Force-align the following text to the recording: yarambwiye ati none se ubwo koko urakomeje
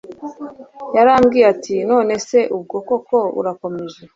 yarambwiye 0.95 1.45
ati 1.53 1.75
none 1.89 2.13
se 2.27 2.39
ubwo 2.55 2.77
koko 2.87 3.17
urakomeje 3.39 4.01